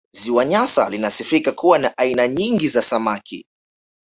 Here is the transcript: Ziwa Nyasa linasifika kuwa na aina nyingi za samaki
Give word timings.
Ziwa 0.15 0.45
Nyasa 0.45 0.89
linasifika 0.89 1.51
kuwa 1.51 1.79
na 1.79 1.97
aina 1.97 2.27
nyingi 2.27 2.67
za 2.67 2.81
samaki 2.81 3.45